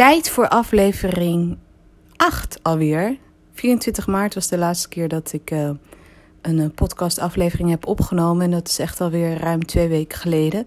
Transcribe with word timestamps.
tijd 0.00 0.30
voor 0.30 0.48
aflevering 0.48 1.58
8 2.16 2.58
alweer. 2.62 3.16
24 3.52 4.06
maart 4.06 4.34
was 4.34 4.48
de 4.48 4.58
laatste 4.58 4.88
keer 4.88 5.08
dat 5.08 5.32
ik 5.32 5.50
uh, 5.50 5.70
een 6.42 6.58
uh, 6.58 6.66
podcastaflevering 6.74 7.70
heb 7.70 7.86
opgenomen. 7.86 8.44
En 8.44 8.50
dat 8.50 8.68
is 8.68 8.78
echt 8.78 9.00
alweer 9.00 9.38
ruim 9.38 9.66
twee 9.66 9.88
weken 9.88 10.18
geleden. 10.18 10.66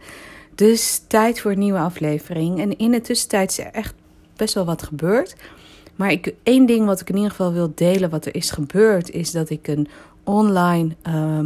Dus 0.56 1.02
tijd 1.08 1.42
voor 1.42 1.52
een 1.52 1.60
nieuwe 1.60 1.80
aflevering. 1.80 2.60
En 2.60 2.78
in 2.78 2.92
de 2.92 3.02
tussentijd 3.02 3.50
is 3.50 3.60
er 3.60 3.72
echt 3.72 3.94
best 4.36 4.54
wel 4.54 4.66
wat 4.66 4.84
gebeurd. 4.84 5.36
Maar 5.96 6.12
ik, 6.12 6.34
één 6.44 6.66
ding 6.66 6.86
wat 6.86 7.02
ik 7.02 7.10
in 7.10 7.16
ieder 7.16 7.32
geval 7.32 7.54
wil 7.54 7.72
delen, 7.76 8.10
wat 8.10 8.26
er 8.26 8.36
is 8.36 8.52
gebeurd, 8.52 9.10
is 9.10 9.32
dat 9.32 9.50
ik 9.50 9.68
een 9.68 9.88
online 10.24 10.96
uh, 11.08 11.40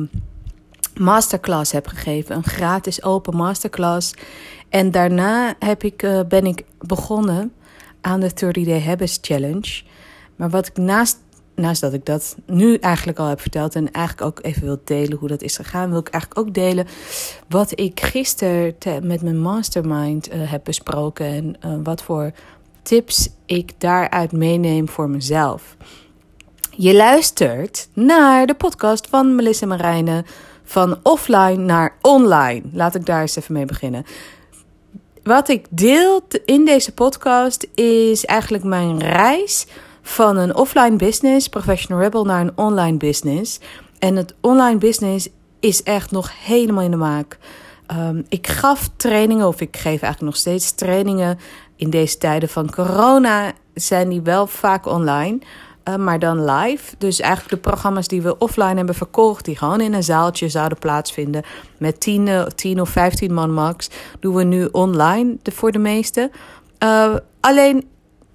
masterclass 0.95 1.71
heb 1.71 1.87
gegeven. 1.87 2.35
Een 2.35 2.43
gratis 2.43 3.03
open 3.03 3.35
masterclass. 3.35 4.13
En 4.69 4.91
daarna 4.91 5.55
heb 5.59 5.83
ik, 5.83 6.03
uh, 6.03 6.19
ben 6.27 6.45
ik 6.45 6.63
begonnen 6.79 7.51
aan 8.01 8.19
de 8.19 8.33
30 8.33 8.65
Day 8.65 8.81
Habits 8.81 9.17
Challenge. 9.21 9.81
Maar 10.35 10.49
wat 10.49 10.67
ik 10.67 10.77
naast, 10.77 11.17
naast 11.55 11.81
dat 11.81 11.93
ik 11.93 12.05
dat 12.05 12.37
nu 12.45 12.75
eigenlijk 12.75 13.19
al 13.19 13.27
heb 13.27 13.41
verteld 13.41 13.75
en 13.75 13.91
eigenlijk 13.91 14.27
ook 14.27 14.45
even 14.45 14.63
wil 14.63 14.81
delen 14.83 15.17
hoe 15.17 15.27
dat 15.27 15.41
is 15.41 15.55
gegaan, 15.55 15.89
wil 15.89 15.99
ik 15.99 16.09
eigenlijk 16.09 16.47
ook 16.47 16.53
delen 16.53 16.87
wat 17.47 17.79
ik 17.79 17.99
gisteren 17.99 18.75
met 19.01 19.21
mijn 19.21 19.39
mastermind 19.39 20.33
uh, 20.33 20.51
heb 20.51 20.63
besproken 20.63 21.25
en 21.25 21.55
uh, 21.65 21.77
wat 21.83 22.03
voor 22.03 22.31
tips 22.81 23.29
ik 23.45 23.71
daaruit 23.77 24.31
meeneem 24.31 24.89
voor 24.89 25.09
mezelf. 25.09 25.75
Je 26.79 26.95
luistert 26.95 27.89
naar 27.93 28.45
de 28.45 28.53
podcast 28.53 29.07
van 29.07 29.35
Melissa 29.35 29.65
Marijnen 29.65 30.25
van 30.63 30.99
offline 31.03 31.55
naar 31.55 31.95
online. 32.01 32.61
Laat 32.73 32.95
ik 32.95 33.05
daar 33.05 33.21
eens 33.21 33.35
even 33.35 33.53
mee 33.53 33.65
beginnen. 33.65 34.05
Wat 35.27 35.49
ik 35.49 35.65
deel 35.69 36.27
in 36.45 36.65
deze 36.65 36.93
podcast 36.93 37.67
is 37.75 38.25
eigenlijk 38.25 38.63
mijn 38.63 38.99
reis 38.99 39.67
van 40.01 40.37
een 40.37 40.55
offline 40.55 40.95
business, 40.95 41.47
Professional 41.47 42.01
Rebel, 42.01 42.25
naar 42.25 42.41
een 42.41 42.51
online 42.55 42.97
business. 42.97 43.59
En 43.99 44.15
het 44.15 44.35
online 44.41 44.77
business 44.77 45.27
is 45.59 45.83
echt 45.83 46.11
nog 46.11 46.31
helemaal 46.45 46.83
in 46.83 46.91
de 46.91 46.97
maak. 46.97 47.37
Um, 47.91 48.25
ik 48.29 48.47
gaf 48.47 48.89
trainingen, 48.97 49.47
of 49.47 49.61
ik 49.61 49.75
geef 49.75 49.85
eigenlijk 49.85 50.21
nog 50.21 50.35
steeds 50.35 50.71
trainingen. 50.71 51.39
In 51.75 51.89
deze 51.89 52.17
tijden 52.17 52.49
van 52.49 52.71
corona 52.71 53.51
zijn 53.73 54.09
die 54.09 54.21
wel 54.21 54.47
vaak 54.47 54.85
online. 54.85 55.39
Uh, 55.87 55.95
maar 55.95 56.19
dan 56.19 56.45
live. 56.45 56.95
Dus 56.97 57.19
eigenlijk 57.19 57.63
de 57.63 57.69
programma's 57.69 58.07
die 58.07 58.21
we 58.21 58.37
offline 58.37 58.75
hebben 58.75 58.95
verkocht, 58.95 59.45
die 59.45 59.57
gewoon 59.57 59.81
in 59.81 59.93
een 59.93 60.03
zaaltje 60.03 60.49
zouden 60.49 60.79
plaatsvinden 60.79 61.43
met 61.77 61.99
10, 61.99 62.47
10 62.55 62.81
of 62.81 62.89
15 62.89 63.33
man 63.33 63.53
max, 63.53 63.89
doen 64.19 64.35
we 64.35 64.43
nu 64.43 64.65
online 64.71 65.37
voor 65.43 65.71
de 65.71 65.79
meeste. 65.79 66.31
Uh, 66.83 67.15
alleen, 67.39 67.87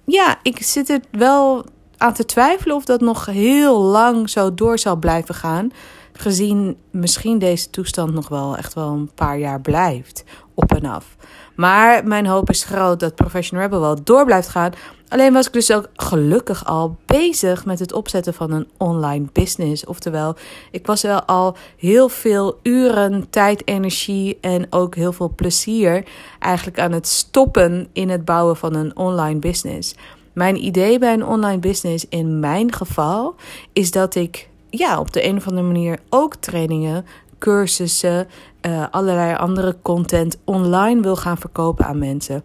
ja, 0.05 0.39
ik 0.43 0.63
zit 0.63 0.89
er 0.89 0.99
wel 1.11 1.65
aan 1.97 2.13
te 2.13 2.25
twijfelen 2.25 2.75
of 2.75 2.85
dat 2.85 3.01
nog 3.01 3.25
heel 3.25 3.81
lang 3.81 4.29
zo 4.29 4.53
door 4.53 4.79
zal 4.79 4.95
blijven 4.95 5.35
gaan. 5.35 5.71
Gezien 6.13 6.77
misschien 6.91 7.39
deze 7.39 7.69
toestand 7.69 8.13
nog 8.13 8.27
wel 8.27 8.57
echt 8.57 8.73
wel 8.73 8.89
een 8.89 9.11
paar 9.15 9.37
jaar 9.37 9.61
blijft, 9.61 10.23
op 10.53 10.73
en 10.73 10.85
af. 10.85 11.15
Maar 11.55 12.07
mijn 12.07 12.25
hoop 12.25 12.49
is 12.49 12.63
groot 12.63 12.99
dat 12.99 13.15
Professional 13.15 13.63
Rebel 13.63 13.79
wel 13.79 14.03
door 14.03 14.25
blijft 14.25 14.47
gaan. 14.47 14.71
Alleen 15.13 15.33
was 15.33 15.47
ik 15.47 15.53
dus 15.53 15.71
ook 15.71 15.89
gelukkig 15.95 16.65
al 16.65 16.97
bezig 17.05 17.65
met 17.65 17.79
het 17.79 17.93
opzetten 17.93 18.33
van 18.33 18.51
een 18.51 18.67
online 18.77 19.25
business. 19.33 19.85
Oftewel, 19.85 20.35
ik 20.71 20.85
was 20.85 21.01
wel 21.01 21.23
al 21.23 21.55
heel 21.77 22.09
veel 22.09 22.59
uren, 22.63 23.29
tijd, 23.29 23.67
energie 23.67 24.37
en 24.41 24.67
ook 24.69 24.95
heel 24.95 25.13
veel 25.13 25.33
plezier 25.35 26.05
eigenlijk 26.39 26.79
aan 26.79 26.91
het 26.91 27.07
stoppen 27.07 27.87
in 27.91 28.09
het 28.09 28.25
bouwen 28.25 28.55
van 28.55 28.75
een 28.75 28.97
online 28.97 29.39
business. 29.39 29.95
Mijn 30.33 30.65
idee 30.65 30.99
bij 30.99 31.13
een 31.13 31.25
online 31.25 31.59
business 31.59 32.05
in 32.09 32.39
mijn 32.39 32.73
geval 32.73 33.35
is 33.73 33.91
dat 33.91 34.15
ik 34.15 34.49
ja, 34.69 34.99
op 34.99 35.13
de 35.13 35.25
een 35.25 35.37
of 35.37 35.47
andere 35.47 35.67
manier 35.67 35.99
ook 36.09 36.35
trainingen, 36.35 37.05
cursussen, 37.39 38.27
uh, 38.61 38.85
allerlei 38.91 39.35
andere 39.35 39.75
content 39.81 40.37
online 40.43 41.01
wil 41.01 41.15
gaan 41.15 41.37
verkopen 41.37 41.85
aan 41.85 41.97
mensen. 41.97 42.43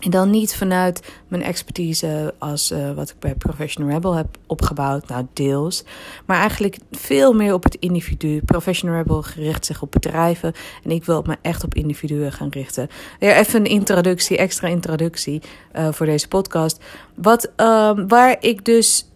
En 0.00 0.10
dan 0.10 0.30
niet 0.30 0.56
vanuit 0.56 1.02
mijn 1.28 1.42
expertise 1.42 2.34
als 2.38 2.72
uh, 2.72 2.92
wat 2.92 3.10
ik 3.10 3.18
bij 3.18 3.34
Professional 3.34 3.90
Rebel 3.90 4.14
heb 4.14 4.26
opgebouwd, 4.46 5.08
nou 5.08 5.26
deels. 5.32 5.84
Maar 6.26 6.38
eigenlijk 6.38 6.78
veel 6.90 7.32
meer 7.32 7.54
op 7.54 7.62
het 7.62 7.74
individu. 7.74 8.40
Professional 8.44 8.96
Rebel 8.96 9.22
gericht 9.22 9.66
zich 9.66 9.82
op 9.82 9.90
bedrijven 9.90 10.52
en 10.84 10.90
ik 10.90 11.04
wil 11.04 11.22
me 11.26 11.36
echt 11.42 11.64
op 11.64 11.74
individuen 11.74 12.32
gaan 12.32 12.48
richten. 12.48 12.88
Even 13.18 13.60
een 13.60 13.66
introductie, 13.66 14.36
extra 14.36 14.68
introductie 14.68 15.42
uh, 15.76 15.88
voor 15.92 16.06
deze 16.06 16.28
podcast. 16.28 16.84
Wat, 17.14 17.52
uh, 17.56 17.90
waar 18.06 18.36
ik 18.40 18.64
dus 18.64 19.08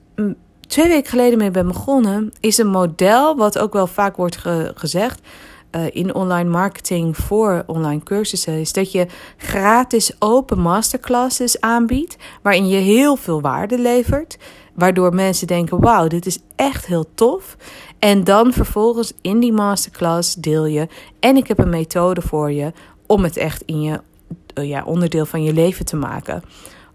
twee 0.67 0.89
weken 0.89 1.11
geleden 1.11 1.39
mee 1.39 1.51
ben 1.51 1.67
begonnen, 1.67 2.33
is 2.41 2.59
een 2.59 2.71
model 2.71 3.37
wat 3.37 3.59
ook 3.59 3.73
wel 3.73 3.87
vaak 3.87 4.17
wordt 4.17 4.37
ge 4.37 4.73
gezegd 4.75 5.21
uh, 5.77 5.83
in 5.93 6.15
online 6.15 6.51
marketing 6.51 7.17
voor 7.17 7.63
online 7.67 8.03
cursussen 8.03 8.61
is 8.61 8.73
dat 8.73 8.93
je 8.93 9.07
gratis 9.37 10.13
open 10.19 10.59
masterclasses 10.59 11.61
aanbiedt, 11.61 12.17
waarin 12.43 12.69
je 12.69 12.77
heel 12.77 13.17
veel 13.17 13.41
waarde 13.41 13.79
levert, 13.79 14.39
waardoor 14.75 15.15
mensen 15.15 15.47
denken: 15.47 15.81
wauw, 15.81 16.09
dit 16.09 16.27
is 16.27 16.39
echt 16.57 16.87
heel 16.87 17.15
tof. 17.15 17.57
En 17.99 18.25
dan 18.25 18.53
vervolgens 18.53 19.13
in 19.21 19.41
die 19.41 19.53
masterclass 19.53 20.35
deel 20.35 20.67
je 20.67 20.89
en 21.21 21.37
ik 21.37 21.49
heb 21.49 21.59
een 21.59 21.69
methode 21.69 22.21
voor 22.21 22.53
je 22.53 22.73
om 23.07 23.23
het 23.23 23.37
echt 23.37 23.63
in 23.67 23.83
je 23.83 24.01
uh, 24.55 24.69
ja, 24.69 24.85
onderdeel 24.85 25.27
van 25.27 25.43
je 25.43 25.53
leven 25.53 25.85
te 25.85 25.97
maken. 25.97 26.43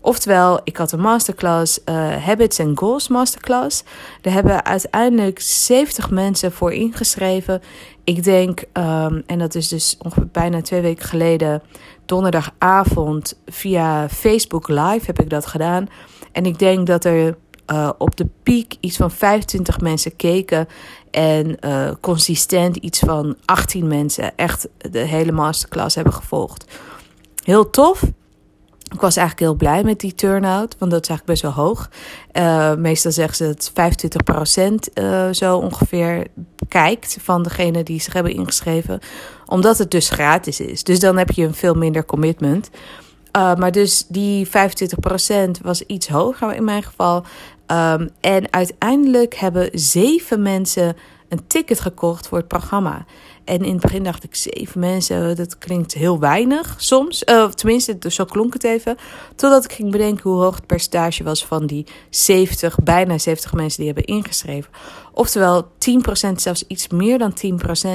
Oftewel, 0.06 0.60
ik 0.64 0.78
had 0.78 0.92
een 0.92 1.00
masterclass, 1.00 1.80
uh, 1.86 2.16
Habits 2.26 2.60
and 2.60 2.80
Goals 2.80 3.08
Masterclass. 3.08 3.84
Daar 4.22 4.34
hebben 4.34 4.66
uiteindelijk 4.66 5.40
70 5.40 6.10
mensen 6.10 6.52
voor 6.52 6.74
ingeschreven. 6.74 7.62
Ik 8.04 8.24
denk, 8.24 8.60
um, 8.60 9.24
en 9.26 9.40
dat 9.40 9.56
is 9.56 9.68
dus 9.68 9.96
ongeveer 10.00 10.28
bijna 10.32 10.62
twee 10.62 10.82
weken 10.82 11.06
geleden, 11.06 11.62
donderdagavond 12.06 13.40
via 13.46 14.10
Facebook 14.10 14.68
Live 14.68 15.06
heb 15.06 15.20
ik 15.20 15.30
dat 15.30 15.46
gedaan. 15.46 15.88
En 16.32 16.46
ik 16.46 16.60
denk 16.60 16.88
dat 16.88 17.06
er 17.06 17.38
uh, 17.72 17.90
op 17.98 18.16
de 18.16 18.28
piek 18.44 18.76
iets 18.80 18.98
van 18.98 19.12
25 19.12 19.80
mensen 19.80 20.16
keken. 20.16 20.68
En 21.12 21.58
uh, 21.60 21.92
consistent 22.02 22.76
iets 22.76 23.00
van 23.00 23.36
18 23.46 23.88
mensen 23.88 24.36
echt 24.36 24.68
de 24.78 25.00
hele 25.00 25.32
masterclass 25.32 25.96
hebben 25.96 26.14
gevolgd. 26.14 26.66
Heel 27.44 27.70
tof. 27.70 28.02
Ik 28.94 29.02
was 29.02 29.16
eigenlijk 29.16 29.40
heel 29.40 29.58
blij 29.70 29.84
met 29.84 30.00
die 30.00 30.16
turnout, 30.16 30.76
want 30.80 30.92
dat 30.92 31.02
is 31.02 31.10
eigenlijk 31.10 31.26
best 31.26 31.42
wel 31.42 31.66
hoog. 31.66 31.90
Uh, 32.34 32.76
meestal 32.76 33.12
zeggen 33.12 33.36
ze 33.36 33.46
dat 33.46 33.72
25% 34.90 35.04
uh, 35.04 35.28
zo 35.32 35.58
ongeveer 35.58 36.28
kijkt 36.68 37.18
van 37.22 37.44
degene 37.44 37.84
die 37.84 38.02
zich 38.02 38.14
hebben 38.14 38.34
ingeschreven, 38.34 39.00
omdat 39.46 39.78
het 39.78 39.92
dus 39.92 40.10
gratis 40.10 40.60
is. 40.60 40.84
Dus 40.84 41.00
dan 41.00 41.18
heb 41.18 41.32
je 41.32 41.44
een 41.44 41.54
veel 41.54 41.74
minder 41.74 42.06
commitment. 42.06 42.70
Uh, 43.38 43.56
maar 43.56 43.72
dus 43.72 44.06
die 44.08 44.48
25% 44.48 44.52
was 45.62 45.82
iets 45.82 46.08
hoger 46.08 46.56
in 46.56 46.64
mijn 46.64 46.84
geval. 46.84 47.24
Um, 47.68 48.10
en 48.22 48.54
uiteindelijk 48.54 49.36
hebben 49.36 49.70
zeven 49.74 50.42
mensen 50.42 50.96
een 51.30 51.48
ticket 51.48 51.80
gekocht 51.80 52.28
voor 52.28 52.38
het 52.38 52.48
programma. 52.48 53.06
En 53.46 53.64
in 53.64 53.72
het 53.72 53.82
begin 53.82 54.04
dacht 54.04 54.24
ik, 54.24 54.36
zeven 54.36 54.80
mensen, 54.80 55.36
dat 55.36 55.58
klinkt 55.58 55.94
heel 55.94 56.20
weinig 56.20 56.76
soms. 56.78 57.24
Uh, 57.26 57.48
tenminste, 57.48 57.98
zo 58.08 58.26
klonk 58.26 58.54
het 58.54 58.64
even. 58.64 58.98
Totdat 59.36 59.64
ik 59.64 59.72
ging 59.72 59.92
bedenken 59.92 60.30
hoe 60.30 60.42
hoog 60.42 60.56
het 60.56 60.66
percentage 60.66 61.24
was 61.24 61.46
van 61.46 61.66
die 61.66 61.86
70, 62.10 62.80
bijna 62.84 63.18
70 63.18 63.54
mensen 63.54 63.84
die 63.84 63.94
hebben 63.94 64.16
ingeschreven. 64.16 64.72
Oftewel 65.14 65.64
10%, 65.64 65.68
zelfs 66.36 66.64
iets 66.68 66.88
meer 66.88 67.18
dan 67.18 67.34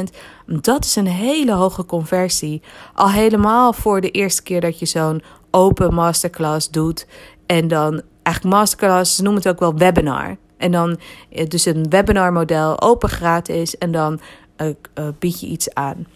10%. 0.08 0.16
Dat 0.46 0.84
is 0.84 0.96
een 0.96 1.06
hele 1.06 1.52
hoge 1.52 1.84
conversie. 1.84 2.62
Al 2.94 3.10
helemaal 3.10 3.72
voor 3.72 4.00
de 4.00 4.10
eerste 4.10 4.42
keer 4.42 4.60
dat 4.60 4.78
je 4.78 4.86
zo'n 4.86 5.22
open 5.50 5.94
masterclass 5.94 6.70
doet. 6.70 7.06
En 7.46 7.68
dan 7.68 8.02
eigenlijk 8.22 8.56
masterclass, 8.56 9.16
ze 9.16 9.22
noemen 9.22 9.42
het 9.42 9.52
ook 9.52 9.60
wel 9.60 9.74
webinar. 9.76 10.36
En 10.56 10.72
dan 10.72 10.98
dus 11.48 11.64
een 11.64 11.88
webinar 11.88 12.32
model, 12.32 12.80
open 12.80 13.08
gratis. 13.08 13.78
En 13.78 13.92
dan 13.92 14.20
uh, 14.62 14.68
uh, 14.68 15.08
bied 15.18 15.40
je 15.40 15.46
iets 15.46 15.74
aan. 15.74 16.06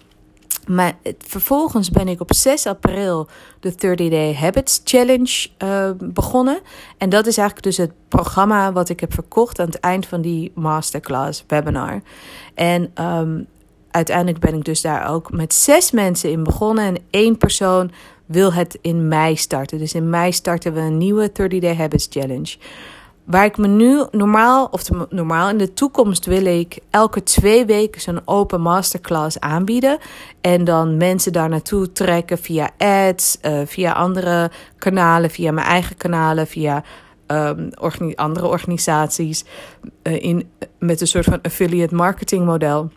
Maar 0.66 0.96
vervolgens 1.18 1.90
ben 1.90 2.08
ik 2.08 2.20
op 2.20 2.34
6 2.34 2.66
april 2.66 3.28
de 3.60 3.74
30 3.74 4.10
Day 4.10 4.34
Habits 4.34 4.80
Challenge 4.84 5.48
uh, 5.58 5.90
begonnen. 6.00 6.60
En 6.98 7.08
dat 7.08 7.26
is 7.26 7.36
eigenlijk 7.36 7.66
dus 7.66 7.76
het 7.76 7.92
programma 8.08 8.72
wat 8.72 8.88
ik 8.88 9.00
heb 9.00 9.14
verkocht 9.14 9.58
aan 9.58 9.66
het 9.66 9.80
eind 9.80 10.06
van 10.06 10.20
die 10.20 10.52
masterclass 10.54 11.44
webinar. 11.46 12.00
En 12.54 12.92
um, 13.00 13.46
uiteindelijk 13.90 14.38
ben 14.38 14.54
ik 14.54 14.64
dus 14.64 14.80
daar 14.80 15.10
ook 15.10 15.32
met 15.32 15.54
zes 15.54 15.90
mensen 15.90 16.30
in 16.30 16.42
begonnen. 16.42 16.84
En 16.84 17.02
één 17.10 17.38
persoon 17.38 17.90
wil 18.26 18.52
het 18.52 18.78
in 18.80 19.08
mei 19.08 19.36
starten. 19.36 19.78
Dus 19.78 19.94
in 19.94 20.10
mei 20.10 20.32
starten 20.32 20.72
we 20.72 20.80
een 20.80 20.98
nieuwe 20.98 21.30
30 21.32 21.60
Day 21.60 21.76
Habits 21.76 22.06
Challenge. 22.10 22.56
Waar 23.24 23.44
ik 23.44 23.56
me 23.58 23.66
nu 23.66 24.04
normaal, 24.10 24.68
of 24.70 24.90
normaal 25.08 25.48
in 25.48 25.58
de 25.58 25.72
toekomst 25.72 26.26
wil 26.26 26.44
ik 26.44 26.78
elke 26.90 27.22
twee 27.22 27.64
weken 27.64 28.00
zo'n 28.00 28.20
open 28.24 28.60
masterclass 28.60 29.40
aanbieden. 29.40 29.98
En 30.40 30.64
dan 30.64 30.96
mensen 30.96 31.32
daar 31.32 31.48
naartoe 31.48 31.92
trekken 31.92 32.38
via 32.38 32.70
ads, 32.78 33.38
uh, 33.42 33.60
via 33.64 33.92
andere 33.92 34.50
kanalen, 34.78 35.30
via 35.30 35.52
mijn 35.52 35.66
eigen 35.66 35.96
kanalen, 35.96 36.46
via 36.46 36.82
um, 37.26 37.70
andere 38.14 38.46
organisaties. 38.46 39.44
Uh, 40.02 40.22
in, 40.22 40.50
met 40.78 41.00
een 41.00 41.06
soort 41.06 41.24
van 41.24 41.42
affiliate 41.42 41.94
marketing 41.94 42.44
model. 42.44 42.90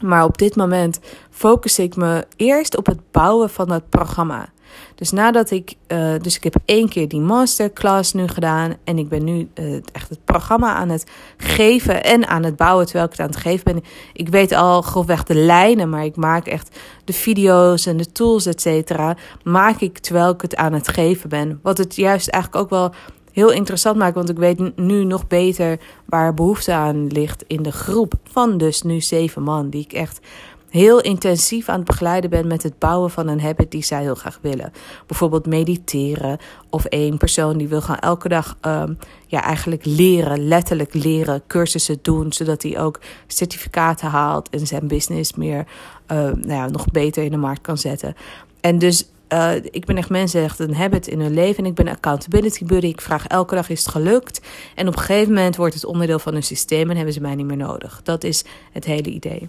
Maar 0.00 0.24
op 0.24 0.38
dit 0.38 0.56
moment 0.56 1.00
focus 1.30 1.78
ik 1.78 1.96
me 1.96 2.26
eerst 2.36 2.76
op 2.76 2.86
het 2.86 3.10
bouwen 3.10 3.50
van 3.50 3.68
dat 3.68 3.88
programma. 3.88 4.48
Dus 4.94 5.10
nadat 5.10 5.50
ik, 5.50 5.74
uh, 5.88 6.12
dus 6.20 6.36
ik 6.36 6.44
heb 6.44 6.54
één 6.64 6.88
keer 6.88 7.08
die 7.08 7.20
masterclass 7.20 8.12
nu 8.12 8.28
gedaan 8.28 8.74
en 8.84 8.98
ik 8.98 9.08
ben 9.08 9.24
nu 9.24 9.48
uh, 9.54 9.74
echt 9.92 10.08
het 10.08 10.24
programma 10.24 10.74
aan 10.74 10.88
het 10.88 11.10
geven 11.36 12.04
en 12.04 12.26
aan 12.28 12.44
het 12.44 12.56
bouwen 12.56 12.84
terwijl 12.84 13.04
ik 13.06 13.10
het 13.10 13.20
aan 13.20 13.26
het 13.26 13.36
geven 13.36 13.64
ben. 13.64 13.82
Ik 14.12 14.28
weet 14.28 14.52
al 14.52 14.82
grofweg 14.82 15.22
de 15.22 15.34
lijnen, 15.34 15.90
maar 15.90 16.04
ik 16.04 16.16
maak 16.16 16.46
echt 16.46 16.78
de 17.04 17.12
video's 17.12 17.86
en 17.86 17.96
de 17.96 18.12
tools, 18.12 18.46
et 18.46 18.60
cetera, 18.60 19.16
maak 19.44 19.80
ik 19.80 19.98
terwijl 19.98 20.30
ik 20.30 20.40
het 20.40 20.56
aan 20.56 20.72
het 20.72 20.88
geven 20.88 21.28
ben. 21.28 21.60
Wat 21.62 21.78
het 21.78 21.96
juist 21.96 22.28
eigenlijk 22.28 22.64
ook 22.64 22.70
wel 22.70 22.92
heel 23.32 23.50
interessant 23.50 23.96
maakt, 23.96 24.14
want 24.14 24.28
ik 24.28 24.36
weet 24.36 24.76
nu 24.76 25.04
nog 25.04 25.26
beter 25.26 25.78
waar 26.04 26.34
behoefte 26.34 26.72
aan 26.72 27.06
ligt 27.06 27.44
in 27.46 27.62
de 27.62 27.72
groep 27.72 28.14
van 28.30 28.58
dus 28.58 28.82
nu 28.82 29.00
zeven 29.00 29.42
man, 29.42 29.70
die 29.70 29.84
ik 29.84 29.92
echt 29.92 30.20
heel 30.70 31.00
intensief 31.00 31.68
aan 31.68 31.76
het 31.76 31.84
begeleiden 31.84 32.30
ben 32.30 32.46
met 32.46 32.62
het 32.62 32.78
bouwen 32.78 33.10
van 33.10 33.28
een 33.28 33.40
habit 33.40 33.70
die 33.70 33.84
zij 33.84 34.02
heel 34.02 34.14
graag 34.14 34.38
willen. 34.42 34.72
Bijvoorbeeld 35.06 35.46
mediteren 35.46 36.38
of 36.70 36.84
één 36.84 37.16
persoon 37.16 37.58
die 37.58 37.68
wil 37.68 37.80
gaan 37.80 37.98
elke 37.98 38.28
dag 38.28 38.56
um, 38.66 38.98
ja, 39.26 39.42
eigenlijk 39.42 39.84
leren, 39.84 40.48
letterlijk 40.48 40.94
leren, 40.94 41.42
cursussen 41.46 41.98
doen, 42.02 42.32
zodat 42.32 42.62
hij 42.62 42.80
ook 42.80 43.00
certificaten 43.26 44.08
haalt 44.08 44.50
en 44.50 44.66
zijn 44.66 44.88
business 44.88 45.34
meer 45.34 45.66
uh, 46.12 46.18
nou 46.18 46.46
ja, 46.46 46.68
nog 46.68 46.86
beter 46.90 47.24
in 47.24 47.30
de 47.30 47.36
markt 47.36 47.60
kan 47.60 47.78
zetten. 47.78 48.16
En 48.60 48.78
dus 48.78 49.08
uh, 49.32 49.54
ik 49.54 49.84
ben 49.84 49.96
echt 49.96 50.10
mensen 50.10 50.42
echt 50.42 50.58
een 50.58 50.74
habit 50.74 51.06
in 51.06 51.20
hun 51.20 51.34
leven. 51.34 51.64
En 51.64 51.70
ik 51.70 51.74
ben 51.74 51.88
accountability 51.88 52.64
buddy. 52.64 52.86
Ik 52.86 53.00
vraag 53.00 53.26
elke 53.26 53.54
dag 53.54 53.68
is 53.68 53.78
het 53.78 53.88
gelukt. 53.88 54.40
En 54.74 54.88
op 54.88 54.92
een 54.92 55.00
gegeven 55.00 55.32
moment 55.32 55.56
wordt 55.56 55.74
het 55.74 55.84
onderdeel 55.84 56.18
van 56.18 56.32
hun 56.32 56.42
systeem 56.42 56.90
en 56.90 56.96
hebben 56.96 57.14
ze 57.14 57.20
mij 57.20 57.34
niet 57.34 57.46
meer 57.46 57.56
nodig. 57.56 58.00
Dat 58.04 58.24
is 58.24 58.44
het 58.72 58.84
hele 58.84 59.10
idee. 59.10 59.48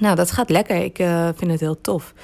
Nou, 0.00 0.16
dat 0.16 0.30
gaat 0.30 0.50
lekker. 0.50 0.76
Ik 0.76 0.98
uh, 0.98 1.28
vind 1.34 1.50
het 1.50 1.60
heel 1.60 1.80
tof. 1.80 2.14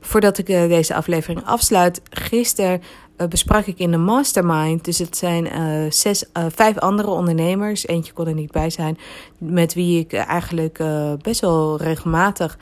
Voordat 0.00 0.38
ik 0.38 0.48
uh, 0.48 0.68
deze 0.68 0.94
aflevering 0.94 1.44
afsluit, 1.44 2.02
gisteren 2.10 2.82
uh, 3.16 3.26
besprak 3.26 3.66
ik 3.66 3.78
in 3.78 3.90
de 3.90 3.96
mastermind. 3.96 4.84
Dus 4.84 4.98
het 4.98 5.16
zijn 5.16 5.48
zes, 5.92 6.24
vijf 6.48 6.78
andere 6.78 7.08
ondernemers. 7.10 7.86
Eentje 7.86 8.12
kon 8.12 8.26
er 8.26 8.34
niet 8.34 8.50
bij 8.50 8.70
zijn. 8.70 8.98
Met 9.38 9.74
wie 9.74 9.98
ik 9.98 10.12
eigenlijk 10.12 10.78
best 11.22 11.40
wel 11.40 11.76
regelmatig 11.76 12.58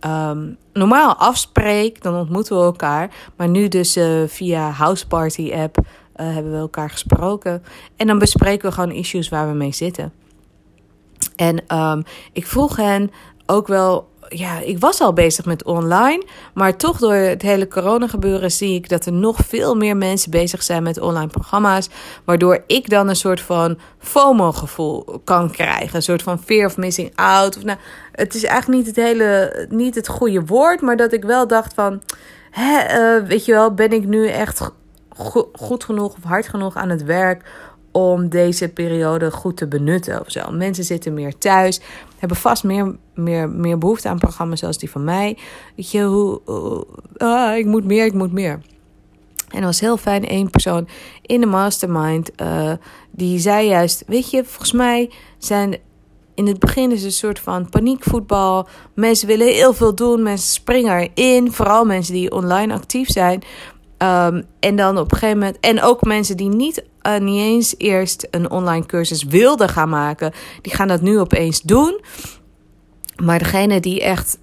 um, 0.00 0.56
normaal 0.72 1.14
afspreek. 1.14 2.02
Dan 2.02 2.14
ontmoeten 2.14 2.56
we 2.56 2.62
elkaar. 2.62 3.10
Maar 3.36 3.48
nu 3.48 3.68
dus 3.68 3.98
via 4.26 4.70
House 4.70 5.06
Party 5.06 5.52
app 5.54 5.78
hebben 6.12 6.52
we 6.52 6.58
elkaar 6.58 6.90
gesproken. 6.90 7.62
En 7.96 8.06
dan 8.06 8.18
bespreken 8.18 8.68
we 8.68 8.74
gewoon 8.74 8.92
issues 8.92 9.28
waar 9.28 9.48
we 9.48 9.54
mee 9.54 9.72
zitten. 9.72 10.12
En 11.36 11.76
um, 11.78 12.02
ik 12.32 12.46
vroeg 12.46 12.76
hen 12.76 13.10
ook 13.46 13.66
wel 13.66 14.08
ja, 14.28 14.58
ik 14.58 14.78
was 14.78 15.00
al 15.00 15.12
bezig 15.12 15.44
met 15.44 15.64
online. 15.64 16.24
Maar 16.54 16.76
toch 16.76 16.98
door 16.98 17.14
het 17.14 17.42
hele 17.42 17.68
corona 17.68 18.06
gebeuren 18.08 18.52
zie 18.52 18.74
ik 18.74 18.88
dat 18.88 19.06
er 19.06 19.12
nog 19.12 19.38
veel 19.46 19.74
meer 19.74 19.96
mensen 19.96 20.30
bezig 20.30 20.62
zijn 20.62 20.82
met 20.82 21.00
online 21.00 21.30
programma's. 21.30 21.88
Waardoor 22.24 22.64
ik 22.66 22.90
dan 22.90 23.08
een 23.08 23.16
soort 23.16 23.40
van 23.40 23.78
FOMO-gevoel 23.98 25.20
kan 25.24 25.50
krijgen. 25.50 25.96
Een 25.96 26.02
soort 26.02 26.22
van 26.22 26.38
fear 26.38 26.66
of 26.66 26.76
missing 26.76 27.12
out. 27.14 27.56
Of, 27.56 27.64
nou, 27.64 27.78
het 28.12 28.34
is 28.34 28.44
eigenlijk 28.44 28.78
niet 28.78 28.96
het 28.96 29.04
hele, 29.04 29.66
niet 29.70 29.94
het 29.94 30.08
goede 30.08 30.44
woord. 30.44 30.80
Maar 30.80 30.96
dat 30.96 31.12
ik 31.12 31.24
wel 31.24 31.46
dacht 31.46 31.74
van, 31.74 32.02
hè, 32.50 33.18
uh, 33.18 33.28
weet 33.28 33.44
je 33.44 33.52
wel, 33.52 33.74
ben 33.74 33.92
ik 33.92 34.06
nu 34.06 34.28
echt 34.28 34.70
goed 35.52 35.84
genoeg 35.84 36.16
of 36.16 36.22
hard 36.24 36.48
genoeg 36.48 36.76
aan 36.76 36.88
het 36.88 37.04
werk 37.04 37.44
om 37.96 38.28
deze 38.28 38.68
periode 38.68 39.30
goed 39.30 39.56
te 39.56 39.66
benutten 39.66 40.20
of 40.20 40.30
zo. 40.30 40.50
Mensen 40.50 40.84
zitten 40.84 41.14
meer 41.14 41.38
thuis, 41.38 41.80
hebben 42.18 42.36
vast 42.36 42.64
meer, 42.64 42.96
meer, 43.14 43.48
meer 43.48 43.78
behoefte 43.78 44.08
aan 44.08 44.18
programma's 44.18 44.58
zoals 44.58 44.78
die 44.78 44.90
van 44.90 45.04
mij. 45.04 45.38
Weet 45.76 45.90
je, 45.90 46.02
hoe, 46.02 46.40
ah, 47.16 47.56
ik 47.56 47.66
moet 47.66 47.84
meer, 47.84 48.04
ik 48.04 48.12
moet 48.12 48.32
meer. 48.32 48.60
En 49.48 49.60
dat 49.60 49.62
was 49.62 49.80
heel 49.80 49.96
fijn. 49.96 50.32
Eén 50.32 50.50
persoon 50.50 50.88
in 51.22 51.40
de 51.40 51.46
mastermind, 51.46 52.30
uh, 52.40 52.72
die 53.10 53.38
zei 53.38 53.68
juist: 53.68 54.02
Weet 54.06 54.30
je, 54.30 54.44
volgens 54.44 54.72
mij 54.72 55.10
zijn 55.38 55.76
in 56.34 56.46
het 56.46 56.58
begin 56.58 56.92
is 56.92 57.02
een 57.02 57.12
soort 57.12 57.38
van 57.38 57.68
paniekvoetbal. 57.68 58.68
Mensen 58.94 59.28
willen 59.28 59.46
heel 59.46 59.74
veel 59.74 59.94
doen, 59.94 60.22
mensen 60.22 60.52
springen 60.52 61.08
erin. 61.14 61.52
Vooral 61.52 61.84
mensen 61.84 62.14
die 62.14 62.32
online 62.32 62.74
actief 62.74 63.10
zijn. 63.10 63.42
Um, 63.98 64.44
en 64.60 64.76
dan 64.76 64.98
op 64.98 65.12
een 65.12 65.18
gegeven 65.18 65.38
moment. 65.38 65.60
En 65.60 65.82
ook 65.82 66.02
mensen 66.02 66.36
die 66.36 66.48
niet, 66.48 66.84
uh, 67.06 67.18
niet 67.18 67.40
eens 67.40 67.74
eerst 67.78 68.26
een 68.30 68.50
online 68.50 68.86
cursus 68.86 69.22
wilden 69.22 69.68
gaan 69.68 69.88
maken. 69.88 70.32
Die 70.62 70.74
gaan 70.74 70.88
dat 70.88 71.00
nu 71.00 71.18
opeens 71.18 71.62
doen. 71.62 72.00
Maar 73.22 73.38
degene 73.38 73.80
die 73.80 74.02
echt 74.02 74.38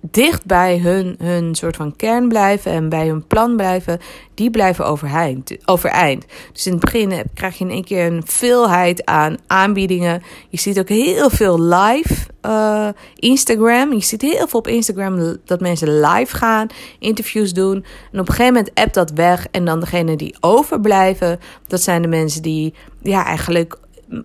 dicht 0.00 0.44
bij 0.44 0.78
hun, 0.78 1.14
hun 1.18 1.54
soort 1.54 1.76
van 1.76 1.96
kern 1.96 2.28
blijven 2.28 2.72
en 2.72 2.88
bij 2.88 3.06
hun 3.06 3.26
plan 3.26 3.56
blijven, 3.56 3.98
die 4.34 4.50
blijven 4.50 4.86
overeind. 4.86 5.56
overeind. 5.64 6.24
Dus 6.52 6.66
in 6.66 6.72
het 6.72 6.80
begin 6.80 7.22
krijg 7.34 7.58
je 7.58 7.64
in 7.64 7.70
één 7.70 7.84
keer 7.84 8.06
een 8.06 8.22
veelheid 8.24 9.04
aan 9.04 9.36
aanbiedingen. 9.46 10.22
Je 10.48 10.58
ziet 10.58 10.78
ook 10.78 10.88
heel 10.88 11.30
veel 11.30 11.60
live 11.60 12.26
uh, 12.42 12.88
Instagram. 13.14 13.92
Je 13.92 14.02
ziet 14.02 14.22
heel 14.22 14.48
veel 14.48 14.58
op 14.58 14.66
Instagram 14.66 15.36
dat 15.44 15.60
mensen 15.60 16.00
live 16.00 16.36
gaan, 16.36 16.66
interviews 16.98 17.52
doen. 17.52 17.84
En 18.12 18.20
op 18.20 18.28
een 18.28 18.34
gegeven 18.34 18.54
moment 18.54 18.74
appt 18.74 18.94
dat 18.94 19.10
weg. 19.10 19.46
En 19.50 19.64
dan 19.64 19.80
degene 19.80 20.16
die 20.16 20.36
overblijven, 20.40 21.40
dat 21.66 21.82
zijn 21.82 22.02
de 22.02 22.08
mensen 22.08 22.42
die 22.42 22.74
ja, 23.02 23.24
eigenlijk 23.24 23.78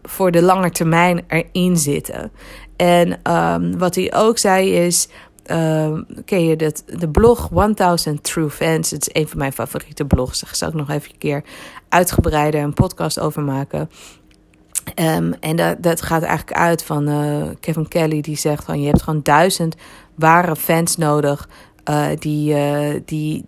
voor 0.04 0.32
de 0.32 0.42
lange 0.42 0.72
termijn 0.72 1.24
erin 1.28 1.78
zitten. 1.78 2.32
En 2.76 3.34
um, 3.34 3.78
wat 3.78 3.96
hij 3.96 4.14
ook 4.14 4.38
zei 4.38 4.74
is 4.74 5.08
uh, 5.46 6.00
ken 6.26 6.46
je 6.46 6.56
dat, 6.56 6.84
de 6.86 7.10
blog 7.10 7.50
1000 7.76 8.24
True 8.24 8.50
Fans. 8.50 8.92
Het 8.92 9.08
is 9.08 9.22
een 9.22 9.28
van 9.28 9.38
mijn 9.38 9.54
favoriete 9.54 10.06
blogs. 10.06 10.40
Daar 10.40 10.56
zal 10.56 10.68
ik 10.68 10.74
nog 10.74 10.90
even 10.90 11.12
een 11.12 11.18
keer 11.18 11.44
uitgebreider 11.90 12.62
een 12.62 12.74
podcast 12.74 13.20
over 13.20 13.42
maken. 13.42 13.90
Um, 14.96 15.34
en 15.40 15.56
dat, 15.56 15.84
dat 15.84 16.02
gaat 16.02 16.24
eigenlijk 16.24 16.58
uit 16.58 16.84
van 16.84 17.10
uh, 17.10 17.44
Kevin 17.60 17.88
Kelly, 17.88 18.22
die 18.22 18.38
zegt 18.38 18.64
van 18.64 18.82
je 18.82 18.88
hebt 18.88 19.02
gewoon 19.02 19.20
duizend 19.24 19.76
ware 20.16 20.56
fans 20.56 20.98
nodig. 20.98 21.50
Uh, 21.90 22.06
die, 22.20 22.54
uh, 22.56 23.00
die, 23.06 23.46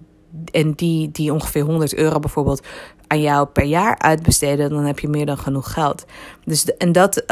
en 0.52 0.72
die, 0.72 1.12
die 1.12 1.34
ongeveer 1.34 1.64
100 1.64 1.96
euro 1.96 2.20
bijvoorbeeld 2.20 2.66
aan 3.08 3.22
jou 3.22 3.48
per 3.48 3.64
jaar 3.64 3.98
uitbesteden, 3.98 4.70
dan 4.70 4.86
heb 4.86 5.00
je 5.00 5.08
meer 5.08 5.26
dan 5.26 5.38
genoeg 5.38 5.74
geld. 5.74 6.06
Dus 6.46 6.66
en 6.78 6.92
dat, 6.92 7.24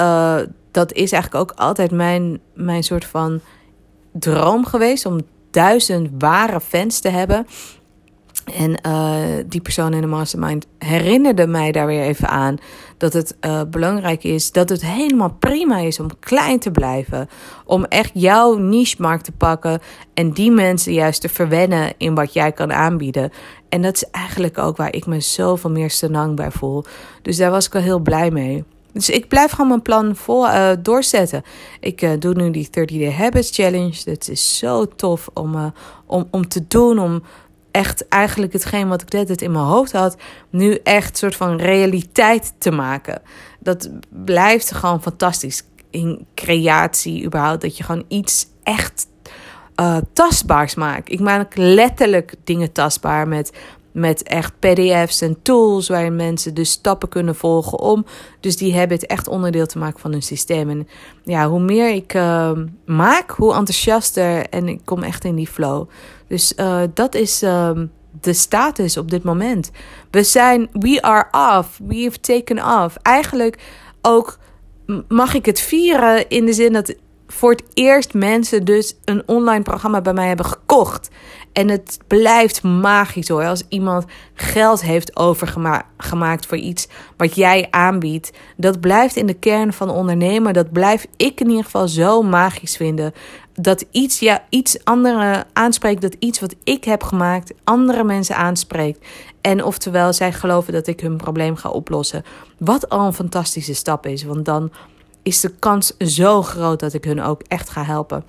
dat 0.71 0.93
is 0.93 1.11
eigenlijk 1.11 1.35
ook 1.35 1.51
altijd 1.51 1.91
mijn, 1.91 2.39
mijn 2.53 2.83
soort 2.83 3.05
van 3.05 3.41
droom 4.11 4.65
geweest 4.65 5.05
om 5.05 5.19
duizend 5.51 6.09
ware 6.17 6.61
fans 6.61 6.99
te 6.99 7.09
hebben. 7.09 7.47
En 8.55 8.79
uh, 8.85 9.43
die 9.47 9.61
persoon 9.61 9.93
in 9.93 10.01
de 10.01 10.07
mastermind 10.07 10.67
herinnerde 10.77 11.47
mij 11.47 11.71
daar 11.71 11.85
weer 11.85 12.03
even 12.03 12.29
aan 12.29 12.57
dat 12.97 13.13
het 13.13 13.37
uh, 13.41 13.61
belangrijk 13.67 14.23
is, 14.23 14.51
dat 14.51 14.69
het 14.69 14.85
helemaal 14.85 15.35
prima 15.39 15.77
is 15.77 15.99
om 15.99 16.19
klein 16.19 16.59
te 16.59 16.71
blijven. 16.71 17.29
Om 17.65 17.85
echt 17.85 18.11
jouw 18.13 18.57
niche-markt 18.57 19.23
te 19.23 19.31
pakken 19.31 19.79
en 20.13 20.31
die 20.31 20.51
mensen 20.51 20.93
juist 20.93 21.21
te 21.21 21.29
verwennen 21.29 21.93
in 21.97 22.15
wat 22.15 22.33
jij 22.33 22.51
kan 22.51 22.73
aanbieden. 22.73 23.31
En 23.69 23.81
dat 23.81 23.95
is 23.95 24.03
eigenlijk 24.11 24.57
ook 24.57 24.77
waar 24.77 24.93
ik 24.93 25.05
me 25.05 25.19
zoveel 25.19 25.71
meer 25.71 25.89
senang 25.89 26.35
bij 26.35 26.51
voel. 26.51 26.83
Dus 27.21 27.37
daar 27.37 27.51
was 27.51 27.65
ik 27.65 27.73
wel 27.73 27.81
heel 27.81 27.99
blij 27.99 28.31
mee. 28.31 28.63
Dus 28.93 29.09
ik 29.09 29.27
blijf 29.27 29.51
gewoon 29.51 29.67
mijn 29.67 29.81
plan 29.81 30.15
vol 30.15 30.45
uh, 30.45 30.71
doorzetten. 30.79 31.43
Ik 31.79 32.01
uh, 32.01 32.11
doe 32.19 32.33
nu 32.33 32.51
die 32.51 32.67
30 32.71 32.97
Day 32.97 33.11
Habits 33.11 33.55
Challenge. 33.55 34.03
Dat 34.05 34.27
is 34.27 34.57
zo 34.57 34.87
tof 34.87 35.29
om, 35.33 35.55
uh, 35.55 35.65
om, 36.05 36.27
om 36.31 36.47
te 36.47 36.67
doen. 36.67 36.99
Om 36.99 37.23
echt 37.71 38.07
eigenlijk 38.07 38.53
hetgeen 38.53 38.87
wat 38.87 39.01
ik 39.01 39.11
net 39.11 39.41
in 39.41 39.51
mijn 39.51 39.65
hoofd 39.65 39.91
had, 39.91 40.17
nu 40.49 40.79
echt 40.83 41.17
soort 41.17 41.35
van 41.35 41.57
realiteit 41.57 42.53
te 42.57 42.71
maken. 42.71 43.21
Dat 43.59 43.89
blijft 44.09 44.71
gewoon 44.71 45.01
fantastisch 45.01 45.63
in 45.89 46.25
creatie 46.35 47.25
überhaupt. 47.25 47.61
Dat 47.61 47.77
je 47.77 47.83
gewoon 47.83 48.05
iets 48.07 48.47
echt 48.63 49.07
tastbaars 50.13 50.75
maakt. 50.75 51.11
Ik 51.11 51.19
maak 51.19 51.55
letterlijk 51.55 52.33
dingen 52.43 52.71
tastbaar 52.71 53.27
met 53.27 53.51
met 53.91 54.23
echt 54.23 54.59
PDF's 54.59 55.21
en 55.21 55.41
tools 55.41 55.87
waarin 55.87 56.15
mensen 56.15 56.53
dus 56.53 56.71
stappen 56.71 57.09
kunnen 57.09 57.35
volgen 57.35 57.79
om 57.79 58.05
dus 58.39 58.57
die 58.57 58.77
habit 58.77 59.05
echt 59.05 59.27
onderdeel 59.27 59.65
te 59.65 59.77
maken 59.77 59.99
van 59.99 60.11
hun 60.11 60.21
systeem. 60.21 60.69
En 60.69 60.87
ja, 61.23 61.49
hoe 61.49 61.59
meer 61.59 61.89
ik 61.89 62.13
uh, 62.13 62.51
maak, 62.85 63.31
hoe 63.31 63.53
enthousiaster 63.53 64.49
en 64.49 64.67
ik 64.67 64.81
kom 64.85 65.03
echt 65.03 65.23
in 65.23 65.35
die 65.35 65.47
flow. 65.47 65.89
Dus 66.27 66.53
uh, 66.57 66.81
dat 66.93 67.15
is 67.15 67.43
uh, 67.43 67.71
de 68.21 68.33
status 68.33 68.97
op 68.97 69.11
dit 69.11 69.23
moment. 69.23 69.71
We 70.11 70.23
zijn, 70.23 70.69
we 70.71 71.01
are 71.01 71.57
off, 71.57 71.79
we 71.87 72.03
have 72.03 72.19
taken 72.19 72.83
off. 72.83 72.95
Eigenlijk 73.01 73.57
ook 74.01 74.37
mag 75.07 75.33
ik 75.33 75.45
het 75.45 75.59
vieren 75.59 76.29
in 76.29 76.45
de 76.45 76.53
zin 76.53 76.73
dat 76.73 76.95
voor 77.31 77.51
het 77.51 77.63
eerst 77.73 78.13
mensen 78.13 78.65
dus 78.65 78.95
een 79.05 79.23
online 79.25 79.63
programma 79.63 80.01
bij 80.01 80.13
mij 80.13 80.27
hebben 80.27 80.45
gekocht. 80.45 81.09
En 81.53 81.69
het 81.69 81.99
blijft 82.07 82.63
magisch 82.63 83.27
hoor. 83.27 83.45
Als 83.45 83.63
iemand 83.69 84.05
geld 84.33 84.81
heeft 84.81 85.15
overgemaakt 85.15 86.45
voor 86.45 86.57
iets 86.57 86.87
wat 87.17 87.35
jij 87.35 87.67
aanbiedt. 87.69 88.31
Dat 88.57 88.79
blijft 88.79 89.15
in 89.15 89.25
de 89.25 89.33
kern 89.33 89.73
van 89.73 89.89
ondernemen. 89.89 90.53
Dat 90.53 90.71
blijf 90.71 91.05
ik 91.17 91.39
in 91.39 91.49
ieder 91.49 91.63
geval 91.63 91.87
zo 91.87 92.21
magisch 92.21 92.77
vinden. 92.77 93.13
Dat 93.53 93.85
iets, 93.91 94.19
ja, 94.19 94.43
iets 94.49 94.83
andere 94.83 95.45
aanspreekt. 95.53 96.01
Dat 96.01 96.15
iets 96.19 96.39
wat 96.39 96.55
ik 96.63 96.83
heb 96.83 97.03
gemaakt 97.03 97.53
andere 97.63 98.03
mensen 98.03 98.35
aanspreekt. 98.35 99.05
En 99.41 99.63
oftewel 99.63 100.13
zij 100.13 100.33
geloven 100.33 100.73
dat 100.73 100.87
ik 100.87 100.99
hun 100.99 101.17
probleem 101.17 101.55
ga 101.55 101.69
oplossen. 101.69 102.23
Wat 102.57 102.89
al 102.89 103.05
een 103.05 103.13
fantastische 103.13 103.73
stap 103.73 104.05
is. 104.05 104.23
Want 104.23 104.45
dan 104.45 104.71
is 105.23 105.39
de 105.39 105.49
kans 105.59 105.97
zo 105.97 106.41
groot 106.41 106.79
dat 106.79 106.93
ik 106.93 107.03
hun 107.03 107.21
ook 107.21 107.41
echt 107.47 107.69
ga 107.69 107.83
helpen. 107.83 108.23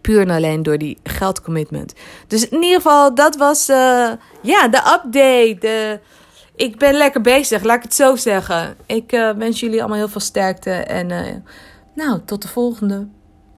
Puur 0.00 0.20
en 0.20 0.30
alleen 0.30 0.62
door 0.62 0.78
die 0.78 0.98
geldcommitment. 1.02 1.94
Dus 2.26 2.48
in 2.48 2.62
ieder 2.62 2.80
geval, 2.80 3.14
dat 3.14 3.36
was 3.36 3.68
uh, 3.68 4.10
ja, 4.42 4.68
de 4.68 4.78
update. 4.78 5.56
De, 5.60 6.00
ik 6.54 6.78
ben 6.78 6.94
lekker 6.94 7.20
bezig, 7.20 7.62
laat 7.62 7.76
ik 7.76 7.82
het 7.82 7.94
zo 7.94 8.16
zeggen. 8.16 8.76
Ik 8.86 9.12
uh, 9.12 9.30
wens 9.30 9.60
jullie 9.60 9.78
allemaal 9.80 9.98
heel 9.98 10.08
veel 10.08 10.20
sterkte. 10.20 10.70
En 10.70 11.10
uh, 11.10 11.34
nou, 11.94 12.20
tot 12.24 12.42
de 12.42 12.48
volgende. 12.48 13.08